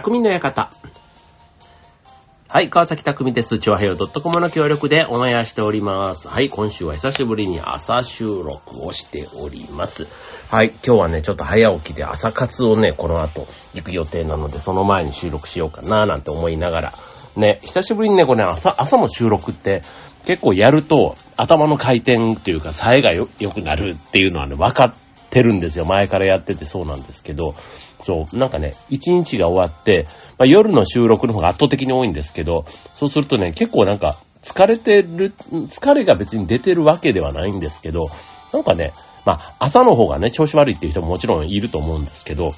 [0.00, 0.70] 匠の館。
[2.48, 3.58] はい、川崎匠です。
[3.58, 6.26] 超平洋 .com の協力でお願いしております。
[6.26, 10.06] はい、今週は久しぶりに朝収録をしております。
[10.50, 16.94] はい、今日はね、ちょっと早起きで朝活をね、この後行く予定なので、その前に収録しようかななんて思いながら、
[17.36, 19.82] ね、久しぶりにね、これね、朝、朝の収録って
[20.24, 25.84] 結構やると頭の回転っていうか、冴えが良くなるっていうのはね、分かっててるんですよ。
[25.84, 27.54] 前からやっててそうなんですけど、
[28.02, 30.04] そう、なんかね、一日が終わって、
[30.38, 38.06] まあ、夜の収録の方が圧倒的に多いんですけど、そうするとね、結構なんか、疲れてる、疲れが別に出てるわけではないんですけど、
[38.52, 38.92] なんかね、
[39.24, 42.48] まあ、朝の方がね、調子悪いっていう人ももちろんいると思うんですけど、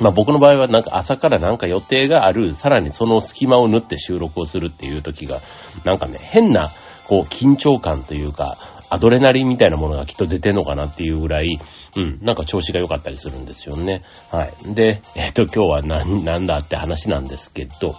[0.00, 5.40] まあ僕の場合はなんか朝からなんか予定がある、さらにその隙間を縫って収録をするっていう時が、
[5.84, 6.70] なんかね、変な、
[7.06, 8.56] こう、緊張感というか、
[8.90, 11.58] アドレナリンみたいなものがきっと出てんのかなっていうぐらい、
[11.96, 14.02] うん、なんか調子が良かったりするんですよね。
[14.30, 14.74] はい。
[14.74, 17.94] で、 えっ、と、今日は何、なんだって話なんですけど、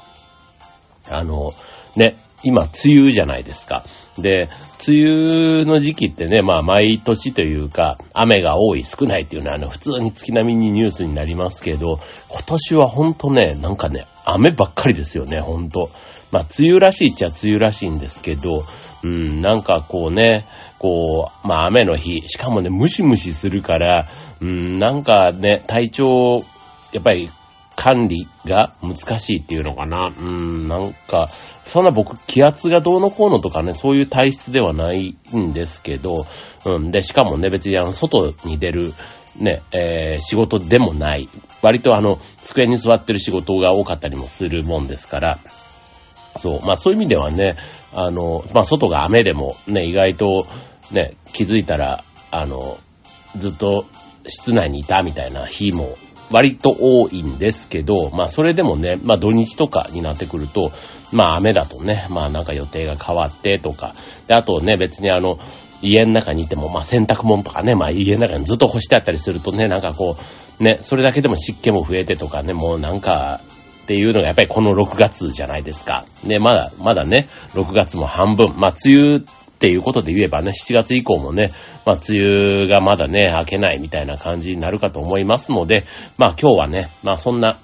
[1.11, 1.51] あの、
[1.95, 3.83] ね、今、梅雨じゃないですか。
[4.17, 4.49] で、
[4.87, 11.99] 梅雨の時期ってね、まあ、毎年というか、雨が多い、少ないっていうのは、あの、普通に月並みにニュースになりますけど、
[12.29, 15.89] 今年はほんとね、なんかね、雨ばっかりですよね、ほんと。
[16.35, 18.61] まあ、梅雨らしいっちゃ梅雨らしいんですけど、
[19.05, 20.45] うん、なんかこうね、
[20.79, 24.05] こう、まあ雨の日、しかもね、ムシムシするから、
[24.41, 26.35] うん、なんかね、体調、
[26.91, 27.29] やっぱり
[27.77, 30.07] 管理が難しいっていうのかな。
[30.07, 36.25] うん、なんか、そんな僕、気圧がどうのこうのとかね、そういう体質ではないんですけど、
[36.65, 38.93] うん、で、しかもね、別にあの、外に出る、
[39.39, 41.29] ね、えー、仕事でもない。
[41.61, 45.39] 割とあの、机に座ってる仕事が多かったりもするもんですから、
[46.37, 46.65] そう。
[46.65, 47.55] まあそういう意味ではね、
[47.93, 50.45] あの、まあ外が雨でもね、意外と
[50.91, 52.77] ね、気づいたら、あの、
[53.37, 53.85] ずっと
[54.27, 55.97] 室内にいたみたいな日も
[56.31, 60.71] 割と多いんですけど、まあそれでもね、まあ土日とかになってくると、
[61.11, 63.95] まあ雨だとね、まあなんか予定が変わってとか、
[64.27, 65.37] で、あとね、別にあの、
[65.81, 70.17] 家の中にいても、まあ洗濯物とかね、まあ家の中にずっと干してあったりするとね、なんかこ
[70.59, 73.41] う、ね、それだけでも湿気も増えてとかね、もうなんか、
[73.85, 76.05] っていうのがやっぱりこの6月じゃないですか。
[76.25, 78.55] で、まだ、まだね、6月も半分。
[78.57, 79.21] まあ、梅雨っ
[79.59, 81.49] ていうことで言えばね、7月以降もね、
[81.85, 85.85] まあ、梅雨がまだね、明けないみたいな感じになるかと思いますので、
[86.17, 87.59] まあ、今日はね、まあ、そんな、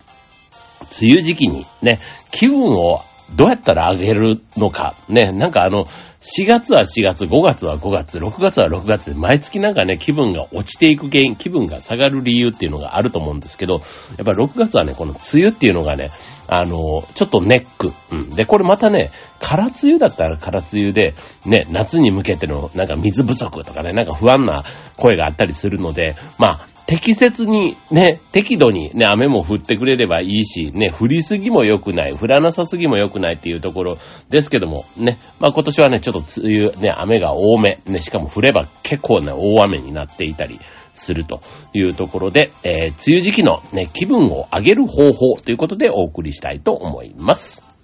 [1.01, 1.97] 梅雨時期にね、
[2.31, 3.01] 気分を
[3.36, 5.86] どうやったら上げるのか、ね、なんかあの、
[6.22, 13.81] 4月は4月、5月は5月、6月は6月で、毎月なんかね、気分が落ちていく原因、気分が下がる理由っていうのがあると思うんですけど、やっ
[14.25, 16.08] ぱ6月はね、この梅雨っていうのがね、
[16.47, 17.92] あの、ちょっとネック。
[18.12, 18.30] うん。
[18.30, 19.09] で、これまたね、
[19.40, 21.16] 空梅雨だったら空梅雨で、
[21.48, 24.63] ね、夏に向けてのなんか水不足とかね、なんか不安な
[24.98, 33.97] 声があったりするので、まあ、適切にね、適度にね、雨も降ってくれればいいし、ね、降りすぎも良くない、降らなさすぎも良くないっていうところ
[34.28, 40.59] ですけども、ね、まあ今年はね、ちょっと梅雨、ね、雨が多め、ね、しかも降れば結構ね、大雨になっていたり
[40.94, 41.40] すると
[41.74, 47.81] いうところで、えー、梅雨時期のね、気分を上げる方法ということでお送りしたいと思います。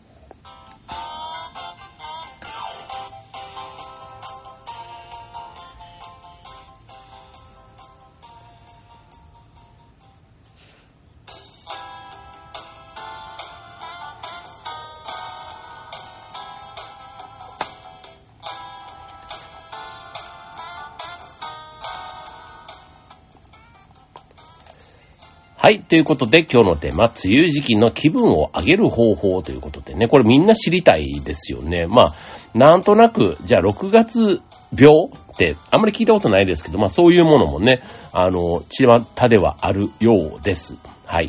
[25.60, 25.82] はい。
[25.82, 31.88] ということで、今日のテーマ、梅雨時期の気分を上げる方法ということでね、これみんな知りたいですよね。
[31.88, 32.16] まあ、
[32.54, 34.40] なんとなく、じゃあ6月
[34.80, 37.82] 病って、あんまり聞いたことないですけど、まあそういうものもね、
[38.14, 40.78] あの、巷ではあるようです。
[41.06, 41.28] はい。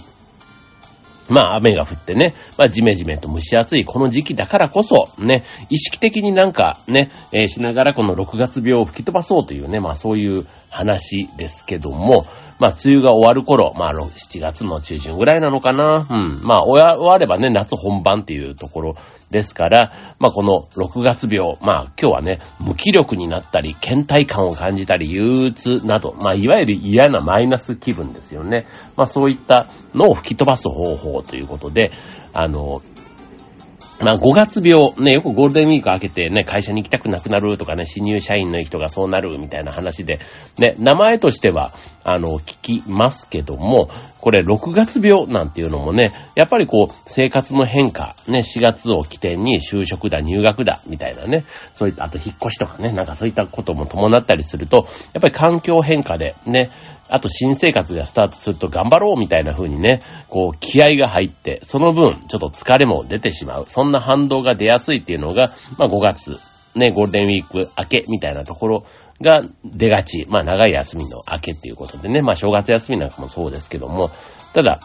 [1.30, 12.24] まあ雨が降ってね、まあジメジメと蒸し暑いこの時期だからこそ、ね、意識的になんかね、えーしながらこの6月病を吹き飛ばそうというね、まあそういう話ですけども、
[12.58, 16.06] まあ梅雨が終わる頃、まあ7月の中旬ぐらいなのかな。
[16.10, 16.40] うん。
[16.42, 18.96] まあ終わればね、夏本番っていうところ
[19.30, 28.66] ですから、まあこの6月病、まあ今日はね、無気力になったり、倦怠感を感じたり、憂鬱など、まあいわゆる嫌なマイナス気分ですよね。
[28.96, 31.92] まあそういったのを吹き飛ばす方法ということで、
[32.32, 32.82] あの、
[34.00, 40.20] まあ、5月病、ね、よくゴールデンウィーク明けてね、会社に行きたくなくなるとかね、新入社員の人がそうなるみたいな話で、
[40.58, 41.74] ね、名前としては、
[42.04, 43.90] あの、聞きますけども、
[44.20, 56.70] これ6月病なんていうのもね、やっぱりこう、生活の変化、ね、4月を起点に就職だ、入学だ、みたいなね、そういった、あと引っ越しとかね、なんかそういったことも伴ったりすると、やっぱり環境変化で、ね、
[57.08, 63.66] あと新生活がスタートすると頑張ろうみたいな風にね、こう気合が入って、その分ちょっと疲れも出てしまう。
[63.66, 66.36] そんな反動が出やすいっていうのが、まあ5月、
[66.78, 68.84] ね、ゴールデンウィーク明けみたいなところ
[69.20, 70.26] が出がち。
[70.28, 74.10] まあ長い休みの明けっていうことでね、まあ正月休みなんかもそうですけども、
[74.52, 74.80] ただ、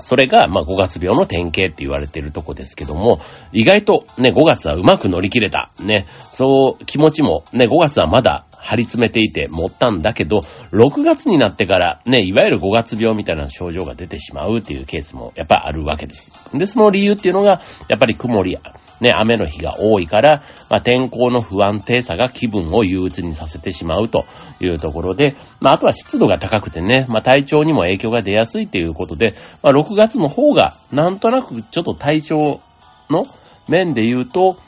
[0.00, 3.20] それが、まあ、5月病の典型って言われてるとこですけども、
[3.52, 5.70] 意外とね、5月はうまく乗り切れた。
[5.80, 10.40] ね、そう、気持ちも、ね、5月はまだ張り詰めていて持ったんだけど、
[10.72, 16.32] 6月になってからね、いわゆる5月病みたいな症状が出てしまうっていうケースもやっぱあるわけです。
[16.56, 18.58] で、その理由っていうのが、やっぱり曇り、
[19.00, 24.24] ね、雨の日が多いから、まあ、天候の不安定さが気分を憂鬱にさせてしまうと
[24.60, 32.60] いうところで、まあ、あとは湿度が高くてね、まあ、体調にも影響が出やすいということで、まあ、6月の方が、なんとなくちょっと体調
[33.08, 33.22] の
[33.68, 34.58] 面で言うと、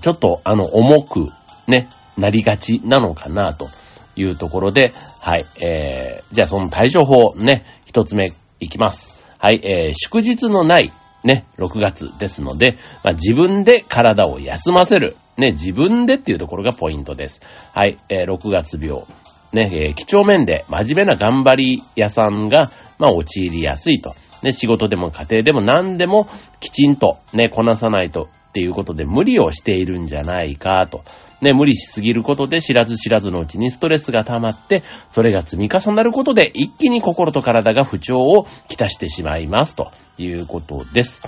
[0.00, 1.26] ちょっとあの、重く、
[1.66, 1.88] ね、
[2.20, 3.68] なりがちなのかなと
[4.16, 9.26] いうところで、はい、えー、じゃあその対処法ね、一つ目いきます。
[9.38, 10.92] はい、えー、祝日のない
[11.24, 15.16] ね、6月ですので、まあ、自分で体を休ませる。
[15.36, 17.40] ね、自分でっていうところがポイントです。
[17.74, 19.04] はい、えー、6月病。
[19.52, 24.14] ね、えー、几帳面で真面目な頑張り屋さんが、まあ、陥りやすいと。
[24.42, 26.28] ね、仕事でも家庭でも何でも
[26.60, 31.04] きちんとね、こなさないとっていうことで無理をしているんじゃないかと。
[31.40, 41.22] ね、無理しすぎることで知らず知らずのうちにストレスが溜まって、それが積み重なることで一気に心と体が不調をきたしてしまいますということです。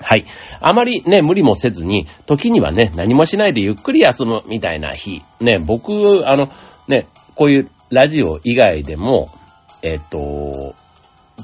[0.00, 0.24] はい。
[0.60, 5.22] あまりね、無理もせずに、時にはね、何もしないでゆっくり休むみたいな日。
[5.40, 6.46] ね、僕、あの、
[6.86, 9.26] ね、こういうラジオ以外でも、
[9.82, 10.74] えっと、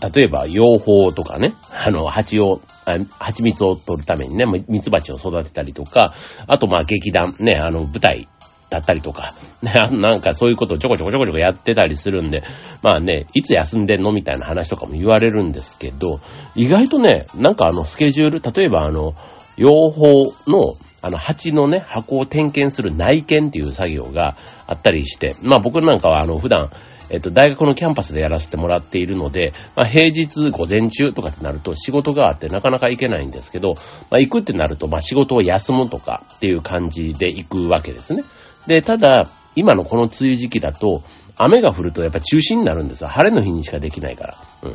[0.00, 2.60] 例えば、養蜂とかね、あの、蜂を、
[3.18, 6.14] 蜂蜜を取るためにね、蜜蜂を育てたりとか、
[6.46, 8.28] あと、まあ、劇団、ね、あの、舞台
[8.74, 12.42] だったりとか、ね、なんかそういうことをちょこちょこちょこちょこやってたりするんで、
[12.82, 16.20] まあね、いつ休んでんのみたいな話とかも言われるんですけど、
[16.54, 19.14] 意外とね、なんかあの、スケジュール、例えばあの、
[19.56, 24.36] 養蜂の、あの、蜂のね、箱を点検する内見っていう作業が
[24.66, 26.70] あったりして、まあ僕なんかはあの、普段、
[27.10, 33.74] えっと、大学のキャンパスでやらせてもらっているので、まあ、平日午前中とかってなると仕事があってなかなか行けないんですけど、
[34.10, 38.24] まあ、行くってなると、まあ、仕事を休むとかっていう感じで行くわけですね。
[38.66, 39.24] で、ただ、
[39.56, 41.02] 今のこの梅雨時期だと、
[41.36, 43.08] 雨が降るとやっぱ中止になるんですよ。
[43.08, 44.36] 晴れの日にしかできないから。
[44.62, 44.72] うん。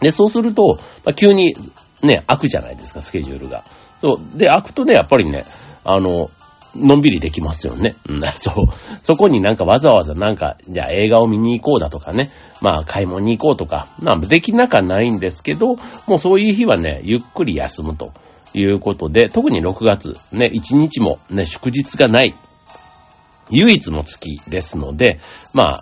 [0.00, 1.54] で、そうすると、まあ、急に
[2.02, 3.64] ね、開くじゃないですか、スケジュールが。
[4.00, 4.38] そう。
[4.38, 5.44] で、開くとね、やっぱりね、
[5.84, 6.30] あの、
[6.76, 7.94] のんびりできますよね。
[8.08, 8.54] うん、 そう。
[9.00, 12.30] そこになんかわざわざなんか、じゃあ映画を見に行こうだとかね、
[12.60, 15.76] まあ買い物に行こうとか、まあできなかないんですけど、
[16.06, 18.12] もうそういう日はね、ゆっくり休むと
[18.54, 22.34] いうことで、特に6月、ね、1日もね、祝日がない、
[23.50, 25.20] 唯一の月ですので、
[25.54, 25.80] まあ、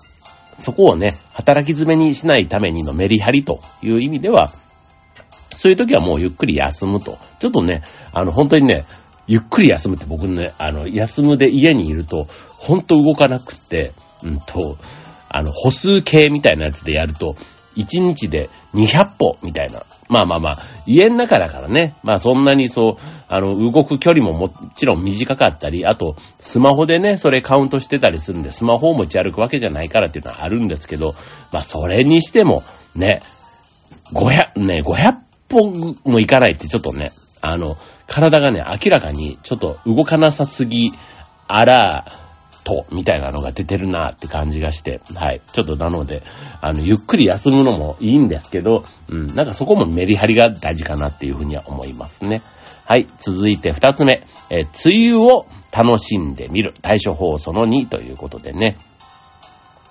[0.59, 4.47] そこをね、働き詰めにしないためにのメリハリという意味では、
[5.59, 7.19] そういう時はもうゆっくり休むと。
[7.41, 7.83] ちょっとね、
[8.13, 8.85] あの、本当にね、
[9.29, 13.93] ゆっくり休むって僕ね、あの、休むで家にいると、ほんと動かなくって、
[14.25, 14.77] うんと、
[15.29, 17.37] あの、歩数計みたいなやつでやると、
[17.77, 19.83] 1日で200歩みたいな。
[20.09, 20.53] まあまあまあ、
[20.87, 22.95] 家の中だからね、まあそんなにそう、
[23.29, 31.15] あの、動く距離ももちろん短かったり、あと、スマホでね、それカウントしてたりするんで、スマホを持ち歩くわけじゃないからっていうのはあるんですけど、
[31.53, 32.63] まあそれにしても、
[32.97, 33.21] ね、
[34.15, 35.15] 500、ね、500
[35.51, 37.11] 歩もいかないってちょっとね、
[37.43, 37.77] あの、
[38.09, 40.91] 体がね、明らかにちょっと動かなさすぎ、
[41.47, 42.05] あら、
[42.65, 45.41] と、みたいなのが出てるなって感じがして、はい。
[45.53, 46.23] ちょっとなので、
[46.61, 52.43] あの、ゆっくり休むのもいいんですけど、うん、なんかそこもメリハリが大事かなっていうふうには思いますね。
[52.85, 53.07] はい。
[53.19, 56.75] 続いて二つ目、え梅雨を楽しんでみる。
[56.83, 58.77] 対処法その2ということでね。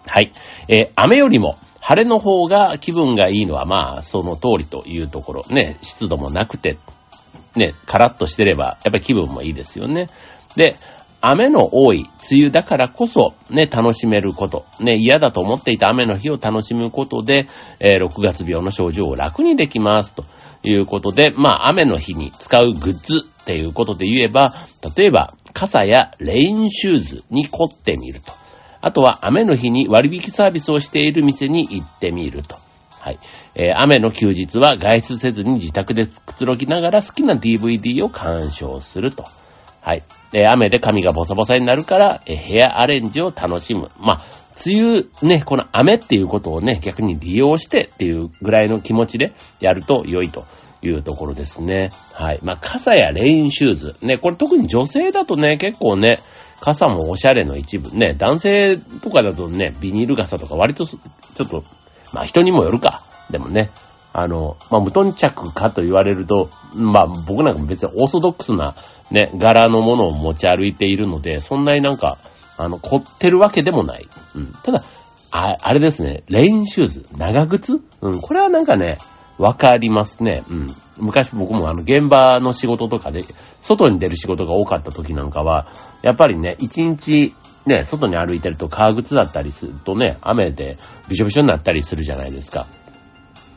[0.06, 0.32] はい。
[0.68, 5.42] えー、雨よりも晴れの方が気分がいいのはまあ、その通りというところ。
[5.50, 6.78] ね、湿度もなくて、
[7.58, 10.08] ね、カラッとしてれば、やっぱり気分もいいですよね。
[10.56, 10.76] で、
[11.20, 14.66] 雨の多い梅雨だからこそ、ね、楽しめること。
[14.80, 17.48] ね、嫌だと思っていた雨の日を楽しむことで、
[17.80, 20.14] えー、6月病の症状を楽にできます。
[20.14, 20.24] と
[20.64, 24.54] いうことで、まあ、雨の日に使うグッズっていうことで言えば、
[24.96, 28.32] 例えば、傘やレインシューズに凝ってみると。
[28.80, 32.67] あとは、雨の日に割引サービスをしている店に行ってみると。
[33.08, 33.20] はい。
[33.56, 39.24] えー、雨の休日は外出せずに自宅でくつろぎながら好きな DVD を鑑賞すると。
[39.80, 40.04] はい。
[40.34, 43.88] えー、雨で髪がボサボサになるから、えー、ヘアアレンジを楽しむ。
[43.98, 44.26] まあ、
[44.66, 50.44] 梅雨ね、この雨っていうことをね、逆に利用してっていうぐらいの気持ちでやると良いと
[50.82, 51.92] いうところですね。
[52.12, 52.40] はい。
[52.44, 53.96] まあ、傘やレインシューズ。
[54.02, 56.16] ね、これ特に女性だとね、結構ね、
[56.60, 57.98] 傘もおしゃれの一部。
[57.98, 60.98] ね、男性とかだとね、ビニール傘とか割と、ちょ
[61.46, 61.64] っと、
[62.14, 63.04] まあ人にもよるか。
[63.30, 63.72] でもね、
[64.14, 68.76] あの、まあ無頓着かと言われると、まあ僕なんか別にオーソドックスな
[69.12, 72.18] ね、柄のものを持ち歩いているので、そんなになんか、
[72.58, 74.06] あの、凝ってるわけでもない。
[74.36, 74.52] うん。
[74.64, 74.82] ただ、
[75.32, 77.82] あ、あれですね、レインシューズ、長靴？
[78.02, 78.98] うん、これはなんかね、
[79.38, 80.44] わかりますね。
[80.50, 80.68] うん。
[80.98, 83.22] 昔僕もあの現場の仕事とかで、
[83.62, 85.68] 外に出る仕事が多かった時なんかは、
[86.02, 87.36] やっぱりね、一日
[87.68, 90.78] ね、外に歩いてると革靴だったりするとね、雨で
[91.10, 92.66] びしょびしょになったりするじゃないですか。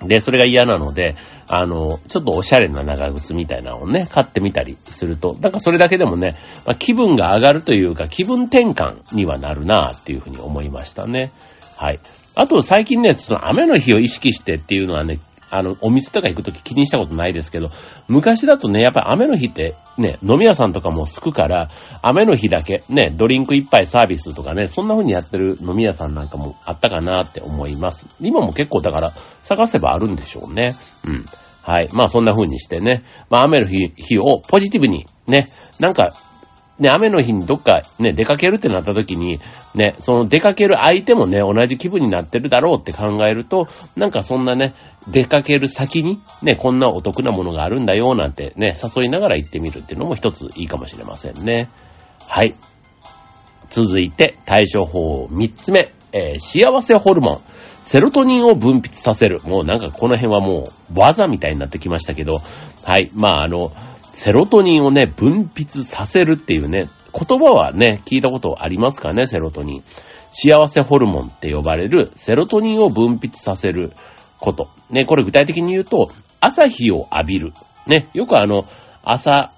[0.07, 1.15] で、それが嫌なので、
[1.49, 11.31] あの、ちょっとおしゃれな長靴みたいなのをね、買ってみたりすると、なんかそれだけでもね、まあ、気分が上がるというか、気分転換にはなるなっていうふうに思いましたね。
[11.77, 11.99] はい。
[12.35, 15.19] あと最近ね、その雨の日を意識してっていうのはね、
[15.51, 17.71] あの、お店とか行くとき気にしたことないですけど、
[18.09, 21.71] 昔だとね、やっぱり雨の日ってね、飲み屋さんとかもすくから、
[22.03, 28.07] 雨の日だけね、ドリンク一杯サービスとかね、そんな風にやってる飲み屋さんなんかもあったかなって思います。
[28.21, 29.11] 今も結構だから
[29.43, 30.75] 探せばあるんでしょうね。
[31.07, 31.25] うん。
[31.63, 31.89] はい。
[31.93, 36.13] まあそんな風にしてね、まあ雨の日日をポジティブにね、なんか
[36.81, 39.39] ね、雨の日にどっかね、出かけるってなった時に、
[39.75, 44.73] ね、その出かける相手もね、同じ気分になってるだろうって考えると、なんかそんなね、
[45.09, 51.69] 出かける先に、ね、こんなお得なものがあるんだよ、なんてね、誘いながら行ってみるっていうのも一ついいかもしれませんね。
[52.27, 52.55] はい。
[53.69, 57.41] 続いて、対処法三つ目、えー、幸せホルモン。
[57.85, 59.41] セロトニンを分泌させる。
[59.43, 62.35] もうなんかこの辺はもう技みたいになってきましたけど、
[62.85, 63.11] はい。
[63.15, 63.73] まああの、
[64.13, 69.85] セロトニンをね、分泌させるっていうね、言葉はね、聞いたことありますかね、セロトニン。
[70.33, 73.93] 幸せホルモンって呼ばれるセロトニンを分泌させる
[74.39, 74.69] こと。
[74.91, 76.09] ね、これ具体的に言うと、
[76.41, 77.53] 朝日を浴びる。
[77.87, 78.65] ね、よくあの、
[79.03, 79.53] 朝、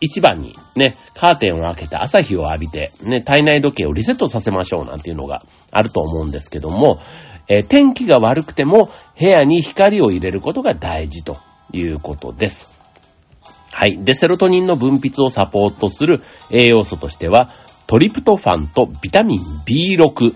[0.00, 7.00] 一番にね、カーテンを開けて朝日を浴びて、ね、体内時計をリセットさせましょうなんていうのがあると思うんですけども、
[7.48, 11.36] え、天気が悪くても部屋に光を入れることが大事と
[11.72, 12.71] いうことです。
[13.72, 14.04] はい。
[14.04, 17.54] で、セロトニンの分泌をサポートする栄養素としては、
[17.86, 20.34] トリプトファンとビタミン B6。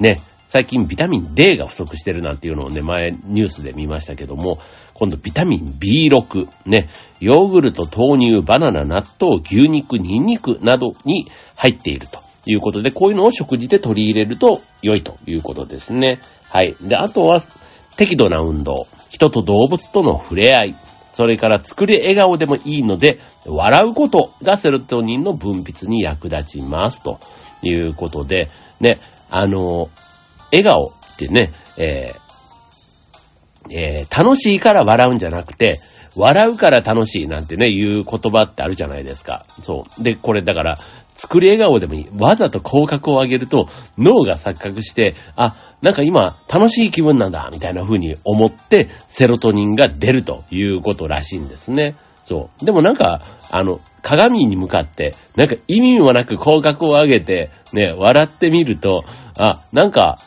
[0.00, 0.16] ね。
[0.54, 4.60] 最近ビタミン D が不足してるなんていうのをね、前ニュースで見ましたけども、
[4.92, 11.26] 今度ビタミン B6、ね、ヨーグルト、豆乳、バナナ、納豆、牛肉、ニンニクなどに
[11.56, 16.20] 入っているということで、こういうのを食事で取り入れると良いということですね。
[16.50, 16.76] はい。
[16.80, 17.42] で、あとは
[17.96, 20.74] 適度な運動、人と動物との触れ合い、
[21.14, 27.20] それから作り笑顔でもいいので、笑うことがセロトニンの分泌に役立ちますと
[27.62, 28.48] いうことで、
[28.80, 28.98] ね、
[29.30, 29.88] あの、
[30.50, 32.24] 笑顔ってね、えー
[33.70, 35.78] えー、楽しいから笑うんじゃなくて、
[36.16, 39.46] 笑うから楽しいなんてね、言う言葉ってあるじゃないですか。
[39.62, 40.02] そう。
[40.02, 40.74] で、これだから、
[41.14, 42.08] 作り笑顔でもいい。
[42.18, 43.68] わざと口角を上げると
[43.98, 51.94] 脳が錯覚して、あ、なんか今楽しい気分なんだ、みたいな風に思ってセロトニンが出るということらしいんですね。
[52.26, 52.64] そう。
[52.64, 59.04] でもなんか、あの、鏡に向かって、なんか意味もなく口角を上げて、ね、笑ってみると、
[59.38, 60.18] あ、なんか、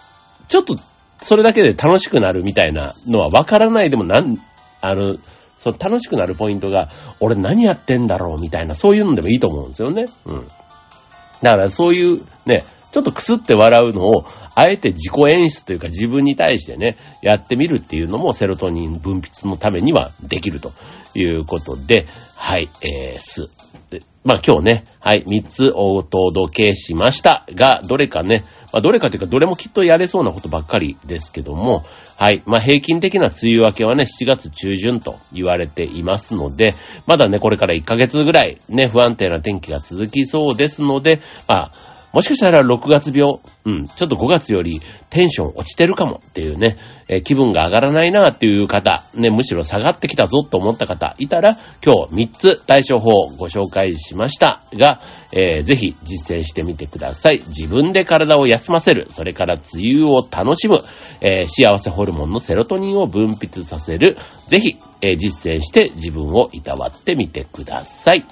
[0.48, 0.75] ちょっと、
[1.24, 4.38] それだけで楽しくなるみたいなのはわからないでもなん、
[4.82, 5.15] あの、
[5.60, 6.89] その楽しくなるポイントが、
[7.20, 10.06] 俺何やってんだろうみたいな、そういうのでもいいと思うんですよね。
[10.25, 10.48] うん。
[11.41, 14.25] だからそういうね、ちょっとくすって笑うのを、
[14.56, 20.72] あえて自己演出というか自分に対してね、やってみるっていうのもセロトニン分泌のためにはできると
[21.13, 23.50] いうことで、はい、えー、す。
[24.24, 31.86] まあ今日ね、はい、3つお届けしましたが、どれかね、まあどれかというかどれもきっとやれそうなことばっかりですけども、
[32.19, 32.41] はい。
[32.47, 36.74] まあ、平均的な梅雨明けはね、7月中旬と言われていますので、
[37.05, 41.71] まだね、これから1ヶ月ぐらいね、不安定な天気が続きそうですので、まあ、
[42.13, 43.36] もしかしたら6月病、
[43.67, 46.77] うん、ちょっと5月よりテンション落ちてるかもっていうね、
[47.09, 55.01] えー、気分が上がらないなっていう方、ね、むしろ下がってきたぞと思った方いたら、今日3つ対処法をご紹介しましたが、
[55.33, 57.39] えー、ぜひ実践してみてください。
[57.39, 60.77] 自分で体を休ませる、それから梅雨を楽しむ、
[61.19, 64.15] えー、幸せホルモンのセロトニンを分泌させる。
[64.47, 68.24] ぜひ、えー、実践して自分をいたわってみてください。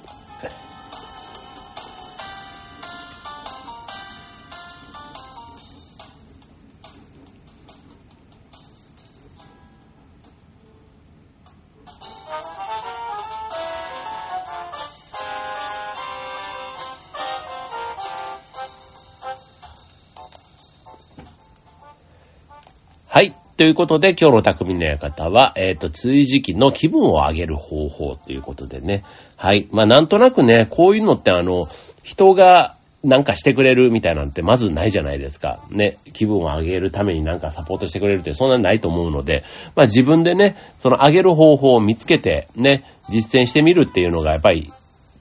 [23.58, 29.04] ということで、今日の匠の館は、えっ、ー、と、追時期の気分を上げる方法ということでね。
[29.38, 29.70] はい。
[29.72, 31.64] まあ、なんとなくね、こういうのってあの、
[32.04, 35.64] 人が、なんかしてくれるみたいなんてまずないじゃないですか。
[35.70, 39.44] ね、気分を上げるためになんかサポートしてくれるってそんなにないと思うので、
[39.76, 44.72] まあ自分でね、その上げる方法を見つけて、ね、実践してみるっていうのがやっぱり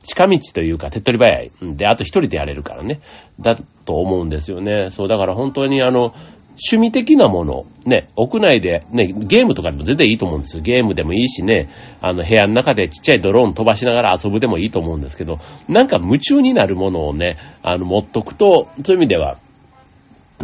[0.02, 1.50] 近道というか手っ取り早い。
[1.76, 3.00] で、あと一人でやれるからね。
[3.38, 4.88] だと思うんですよね。
[4.90, 6.14] そう、だから本当にあの、
[6.56, 10.62] 趣味的なもの、ね、屋内で、ね、ゲームとかでも全然いいと思うんですよ。
[10.62, 11.68] ゲームでもいいしね、
[12.00, 15.36] あの、部屋の中でちっちゃいドローン飛ばしながら遊ぶでもいいと思うんですけど、
[15.68, 19.36] なんか夢中になるものをね、あの、持っとくと、そういう意味では、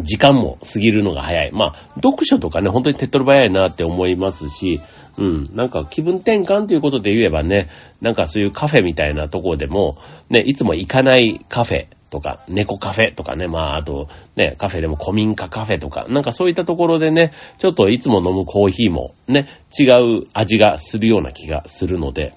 [0.02, 1.52] 時間も過ぎるのが早い。
[1.52, 4.80] まあ、読書とかね、本当に手っ取り早いなって思いますし、
[5.18, 7.68] うん、なんか気分転換ということで言えばね、
[8.00, 9.96] なんかそういうカフェみたいなところでも、
[10.30, 11.86] ね、いつも行かないカフェ。
[12.10, 19.48] とか、猫カフェとかね、まあ、あと、ね、カフェでも古民家カフェとか、なんかそういったところでね、ちょっといつも飲むコーヒーもね、
[19.78, 22.34] 違う味がするような気がするので、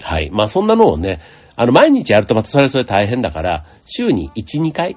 [0.00, 0.30] はい。
[0.30, 1.20] まあそんなのをね、
[1.56, 4.96] あの、毎日やるとまたそれそれ大変だから、週に1、2回、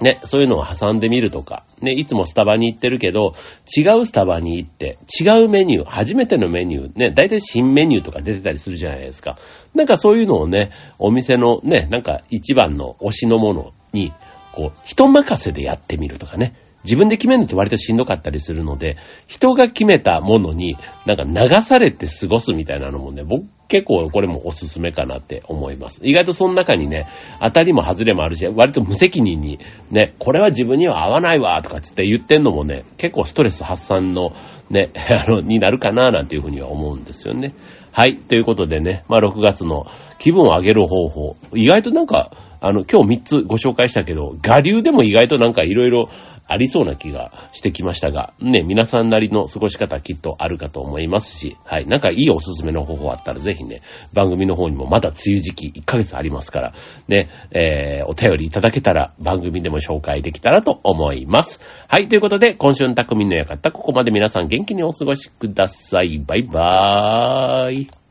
[0.00, 3.34] ね、そういうのを挟んでみるとか、ね、いつもスタバに行ってるけど、
[3.76, 9.38] 違うスタバに行って、違うメニュー、初めてのメニュー、ね、大体新メニューとか出てたりするじゃないですか。
[9.74, 14.12] なんかそういうのをね、お店のね、なんか一番の推しのものに、
[14.54, 16.54] こう、人任せでやってみるとかね。
[16.84, 18.96] 自分で決めるのって割としんどかったりするので、
[19.26, 26.00] 人が決めたものになんか流されて過ごすみたいなのもね、僕結構これもおすすめかなって思います。
[26.02, 27.06] 意外とその中にね、
[27.40, 29.58] 当たりも外れもあるし、割と無責任に
[29.90, 34.32] ね、これは自分には合わないわとかつって言ってんのもね、結構ストレス発散の
[34.68, 37.52] ね、 あの、になるかななんていうふうには思うんですよね。
[37.92, 38.16] はい。
[38.16, 39.86] ということでね、まあ6月の
[40.18, 41.36] 気分を上げる方法。
[41.54, 46.08] 意外となんか、あの、今日3つご紹介したけど、我流でも意外となんかいろいろ
[46.46, 53.82] ありそうな気がしてきましたが、ね、皆さんなりの過ごし方きっとあるかと思いますし、はい、なんかいいおすすめの方法あったらぜひね、
[54.12, 56.74] 番組の方にもまだ梅雨時期1ヶ月ありますから、
[57.08, 61.60] ね、えー、お便りいただけたら番組でも紹介できたらと思います。
[61.88, 66.18] はい、ということで、今週の匠の館、ここまで皆さん元気にお過ごしください。
[66.26, 68.01] バイバーイ。